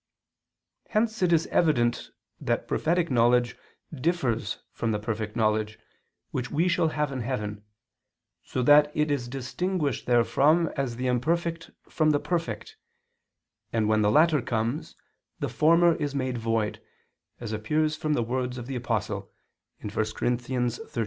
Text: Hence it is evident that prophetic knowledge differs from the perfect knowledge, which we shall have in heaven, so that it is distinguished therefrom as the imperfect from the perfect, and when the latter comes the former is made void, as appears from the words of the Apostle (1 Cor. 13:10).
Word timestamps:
Hence 0.89 1.21
it 1.21 1.31
is 1.31 1.45
evident 1.51 2.09
that 2.39 2.67
prophetic 2.67 3.11
knowledge 3.11 3.55
differs 3.93 4.57
from 4.71 4.89
the 4.93 4.97
perfect 4.97 5.35
knowledge, 5.35 5.77
which 6.31 6.49
we 6.49 6.67
shall 6.67 6.87
have 6.87 7.11
in 7.11 7.21
heaven, 7.21 7.63
so 8.43 8.63
that 8.63 8.91
it 8.97 9.11
is 9.11 9.27
distinguished 9.27 10.07
therefrom 10.07 10.69
as 10.75 10.95
the 10.95 11.05
imperfect 11.05 11.69
from 11.87 12.09
the 12.09 12.19
perfect, 12.19 12.77
and 13.71 13.87
when 13.87 14.01
the 14.01 14.09
latter 14.09 14.41
comes 14.41 14.95
the 15.39 15.47
former 15.49 15.93
is 15.93 16.15
made 16.15 16.39
void, 16.39 16.81
as 17.39 17.51
appears 17.51 17.95
from 17.95 18.13
the 18.13 18.23
words 18.23 18.57
of 18.57 18.65
the 18.65 18.75
Apostle 18.75 19.31
(1 19.81 19.91
Cor. 19.91 20.01
13:10). 20.01 20.97